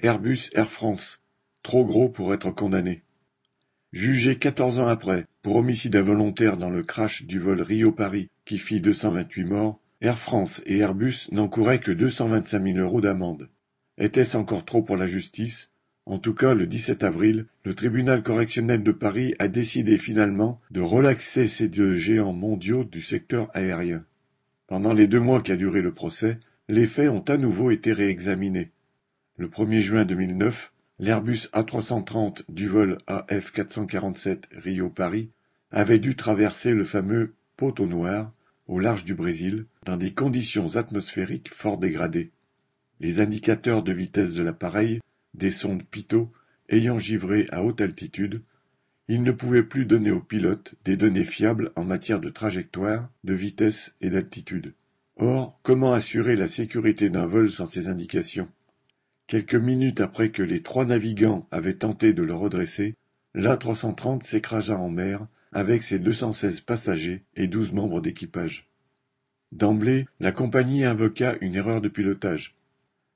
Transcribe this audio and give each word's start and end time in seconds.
Airbus 0.00 0.50
Air 0.52 0.70
France, 0.70 1.22
trop 1.62 1.86
gros 1.86 2.10
pour 2.10 2.34
être 2.34 2.50
condamné. 2.50 3.02
Jugé 3.94 4.36
quatorze 4.36 4.78
ans 4.78 4.88
après 4.88 5.24
pour 5.40 5.56
homicide 5.56 5.96
involontaire 5.96 6.58
dans 6.58 6.68
le 6.68 6.82
crash 6.82 7.24
du 7.24 7.38
vol 7.38 7.62
Rio-Paris 7.62 8.28
qui 8.44 8.58
fit 8.58 8.82
228 8.82 9.44
morts, 9.44 9.80
Air 10.02 10.18
France 10.18 10.62
et 10.66 10.78
Airbus 10.78 11.28
n'encouraient 11.32 11.80
que 11.80 11.92
225 11.92 12.62
000 12.62 12.78
euros 12.78 13.00
d'amende. 13.00 13.48
Était-ce 13.96 14.36
encore 14.36 14.66
trop 14.66 14.82
pour 14.82 14.98
la 14.98 15.06
justice? 15.06 15.70
En 16.04 16.18
tout 16.18 16.34
cas, 16.34 16.52
le 16.52 16.66
17 16.66 17.02
avril, 17.02 17.46
le 17.64 17.74
tribunal 17.74 18.22
correctionnel 18.22 18.82
de 18.82 18.92
Paris 18.92 19.34
a 19.38 19.48
décidé 19.48 19.96
finalement 19.96 20.60
de 20.70 20.82
relaxer 20.82 21.48
ces 21.48 21.68
deux 21.68 21.96
géants 21.96 22.34
mondiaux 22.34 22.84
du 22.84 23.00
secteur 23.00 23.48
aérien. 23.54 24.04
Pendant 24.66 24.92
les 24.92 25.06
deux 25.06 25.20
mois 25.20 25.40
qu'a 25.40 25.56
duré 25.56 25.80
le 25.80 25.94
procès, 25.94 26.38
les 26.68 26.86
faits 26.86 27.08
ont 27.08 27.24
à 27.28 27.38
nouveau 27.38 27.70
été 27.70 27.94
réexaminés. 27.94 28.72
Le 29.38 29.48
1er 29.48 29.82
juin 29.82 30.06
2009, 30.06 30.72
l'Airbus 30.98 31.50
A330 31.52 32.44
du 32.48 32.68
vol 32.68 32.96
AF447 33.06 34.44
Rio-Paris 34.56 35.28
avait 35.70 35.98
dû 35.98 36.16
traverser 36.16 36.72
le 36.72 36.86
fameux 36.86 37.34
poteau 37.58 37.86
noir 37.86 38.32
au 38.66 38.80
large 38.80 39.04
du 39.04 39.14
Brésil 39.14 39.66
dans 39.84 39.98
des 39.98 40.14
conditions 40.14 40.76
atmosphériques 40.76 41.52
fort 41.52 41.76
dégradées. 41.76 42.30
Les 42.98 43.20
indicateurs 43.20 43.82
de 43.82 43.92
vitesse 43.92 44.32
de 44.32 44.42
l'appareil, 44.42 45.00
des 45.34 45.50
sondes 45.50 45.82
Pitot, 45.82 46.32
ayant 46.70 46.98
givré 46.98 47.46
à 47.52 47.62
haute 47.62 47.82
altitude, 47.82 48.40
il 49.06 49.22
ne 49.22 49.32
pouvait 49.32 49.62
plus 49.62 49.84
donner 49.84 50.12
aux 50.12 50.20
pilotes 50.20 50.76
des 50.86 50.96
données 50.96 51.24
fiables 51.24 51.72
en 51.76 51.84
matière 51.84 52.20
de 52.20 52.30
trajectoire, 52.30 53.10
de 53.22 53.34
vitesse 53.34 53.94
et 54.00 54.08
d'altitude. 54.08 54.72
Or, 55.16 55.60
comment 55.62 55.92
assurer 55.92 56.36
la 56.36 56.48
sécurité 56.48 57.10
d'un 57.10 57.26
vol 57.26 57.50
sans 57.50 57.66
ces 57.66 57.88
indications? 57.88 58.48
Quelques 59.26 59.54
minutes 59.54 60.00
après 60.00 60.30
que 60.30 60.42
les 60.42 60.62
trois 60.62 60.84
navigants 60.84 61.48
avaient 61.50 61.74
tenté 61.74 62.12
de 62.12 62.22
le 62.22 62.34
redresser, 62.34 62.94
l'A330 63.34 64.22
s'écrasa 64.22 64.78
en 64.78 64.88
mer 64.88 65.26
avec 65.52 65.82
ses 65.82 65.98
216 65.98 66.60
passagers 66.60 67.24
et 67.34 67.48
12 67.48 67.72
membres 67.72 68.00
d'équipage. 68.00 68.70
D'emblée, 69.52 70.06
la 70.20 70.32
compagnie 70.32 70.84
invoqua 70.84 71.36
une 71.40 71.54
erreur 71.54 71.80
de 71.80 71.88
pilotage. 71.88 72.54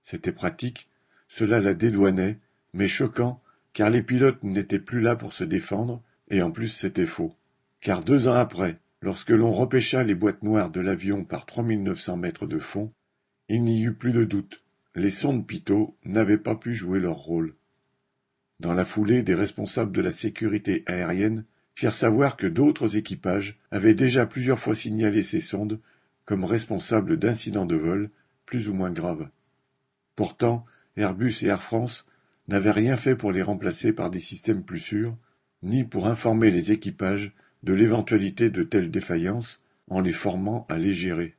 C'était 0.03 0.33
pratique, 0.33 0.89
cela 1.29 1.61
la 1.61 1.75
dédouanait, 1.75 2.39
mais 2.73 2.89
choquant 2.89 3.41
car 3.73 3.91
les 3.91 4.03
pilotes 4.03 4.43
n'étaient 4.43 4.81
plus 4.81 5.01
là 5.01 5.17
pour 5.17 5.33
se 5.33 5.45
défendre, 5.45 6.03
et 6.29 6.43
en 6.43 6.51
plus 6.51 6.69
c'était 6.69 7.07
faux. 7.07 7.35
Car 7.81 8.03
deux 8.03 8.29
ans 8.29 8.35
après, 8.35 8.79
lorsque 9.01 9.31
l'on 9.31 9.53
repêcha 9.53 10.03
les 10.03 10.15
boîtes 10.15 10.43
noires 10.43 10.71
de 10.71 10.81
l'avion 10.81 11.25
par 11.25 11.47
3900 11.47 12.17
mètres 12.17 12.47
de 12.47 12.59
fond, 12.59 12.93
il 13.49 13.63
n'y 13.63 13.83
eut 13.83 13.95
plus 13.95 14.13
de 14.13 14.25
doute, 14.25 14.63
les 14.97 15.11
sondes 15.11 15.47
Pitot 15.47 15.97
n'avaient 16.05 16.39
pas 16.39 16.57
pu 16.57 16.75
jouer 16.75 16.99
leur 16.99 17.17
rôle. 17.17 17.55
Dans 18.59 18.73
la 18.73 18.85
foulée, 18.85 19.23
des 19.23 19.35
responsables 19.35 19.93
de 19.93 20.01
la 20.01 20.13
sécurité 20.13 20.83
aérienne 20.87 21.45
firent 21.75 21.95
savoir 21.95 22.37
que 22.37 22.47
d'autres 22.47 22.97
équipages 22.97 23.59
avaient 23.71 23.95
déjà 23.95 24.27
plusieurs 24.27 24.59
fois 24.59 24.75
signalé 24.75 25.23
ces 25.23 25.41
sondes 25.41 25.81
comme 26.25 26.45
responsables 26.45 27.17
d'incidents 27.17 27.67
de 27.67 27.77
vol 27.77 28.11
plus 28.45 28.69
ou 28.69 28.75
moins 28.75 28.91
graves. 28.91 29.29
Pourtant, 30.17 30.65
Airbus 30.97 31.37
et 31.43 31.47
Air 31.47 31.63
France 31.63 32.07
n'avait 32.49 32.73
rien 32.73 32.97
fait 32.97 33.17
pour 33.17 33.33
les 33.33 33.43
remplacer 33.43 33.93
par 33.93 34.11
des 34.11 34.21
systèmes 34.21 34.65
plus 34.65 34.81
sûrs, 34.81 35.17
ni 35.63 35.85
pour 35.85 36.09
informer 36.09 36.51
les 36.51 36.73
équipages 36.73 37.33
de 37.63 37.73
l'éventualité 37.73 38.51
de 38.51 38.63
telles 38.63 38.91
défaillances 38.91 39.63
en 39.89 40.01
les 40.01 40.13
formant 40.13 40.67
à 40.69 40.79
les 40.79 40.95
gérer. 40.95 41.37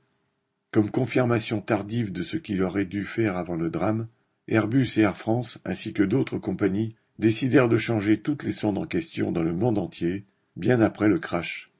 Comme 0.72 0.90
confirmation 0.90 1.60
tardive 1.60 2.14
de 2.14 2.24
ce 2.24 2.38
qu'il 2.38 2.64
aurait 2.64 2.86
dû 2.86 3.04
faire 3.04 3.36
avant 3.36 3.56
le 3.56 3.70
drame, 3.70 4.08
Airbus 4.48 4.88
et 4.98 5.02
Air 5.02 5.18
France, 5.18 5.60
ainsi 5.66 5.92
que 5.92 6.04
d'autres 6.04 6.38
compagnies, 6.38 6.96
décidèrent 7.20 7.70
de 7.70 7.78
changer 7.78 8.22
toutes 8.22 8.44
les 8.44 8.54
sondes 8.54 8.78
en 8.78 8.86
question 8.86 9.32
dans 9.32 9.44
le 9.44 9.54
monde 9.54 9.78
entier, 9.78 10.26
bien 10.56 10.80
après 10.80 11.10
le 11.10 11.20
crash. 11.20 11.72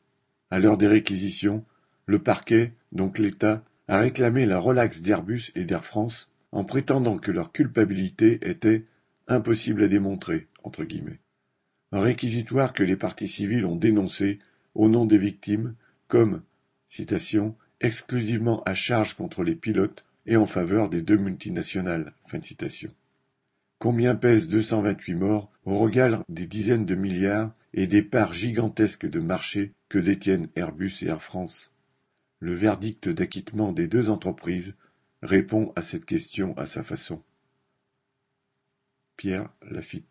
À 0.50 0.60
l'heure 0.60 0.78
des 0.78 0.88
réquisitions, 0.88 1.64
le 2.06 2.20
parquet, 2.20 2.74
donc 2.92 3.18
l'État, 3.18 3.64
a 3.88 4.00
réclamé 4.00 4.46
la 4.46 4.60
relaxe 4.60 5.02
d'Airbus 5.02 5.52
et 5.56 5.64
d'Air 5.64 5.86
France 5.86 6.30
en 6.52 6.66
prétendant 6.66 7.18
que 7.18 7.32
leur 7.32 7.54
culpabilité 7.54 8.40
était 8.42 8.84
impossible 9.28 9.84
à 9.84 9.88
démontrer, 9.88 10.48
entre 10.64 10.84
guillemets. 10.84 11.20
Un 11.94 12.02
réquisitoire 12.02 12.74
que 12.74 12.84
les 12.84 12.98
partis 12.98 13.28
civils 13.28 13.66
ont 13.66 13.76
dénoncé 13.76 14.40
au 14.76 14.90
nom 14.90 15.06
des 15.06 15.18
victimes 15.18 15.76
comme, 16.08 16.42
citation, 16.90 17.56
exclusivement 17.82 18.64
à 18.64 18.74
charge 18.74 19.16
contre 19.16 19.44
les 19.44 19.56
pilotes 19.56 20.06
et 20.26 20.38
en 20.38 20.46
faveur 20.46 20.90
des 20.90 21.02
deux 21.02 21.18
multinationales. 21.18 22.14
Combien 23.80 24.16
pèsent 24.16 24.48
228 24.48 25.16
morts 25.16 25.52
au 25.66 25.78
regard 25.78 26.24
des 26.30 26.46
dizaines 26.46 26.86
de 26.86 26.96
milliards 26.96 27.54
et 27.74 27.88
des 27.88 28.04
parts 28.04 28.34
gigantesques 28.34 29.10
de 29.10 29.20
marché 29.20 29.74
que 29.90 29.98
détiennent 29.98 30.50
Airbus 30.56 30.94
et 31.02 31.08
Air 31.08 31.24
France? 31.24 31.74
Le 32.40 32.54
verdict 32.54 33.10
d'acquittement 33.10 33.72
des 33.72 33.88
deux 33.88 34.10
entreprises 34.10 34.74
répond 35.22 35.74
à 35.76 35.82
cette 35.82 36.06
question 36.06 36.58
à 36.58 36.66
sa 36.66 36.84
façon. 36.84 37.24
Pierre 39.18 39.50
Lafitte 39.70 40.08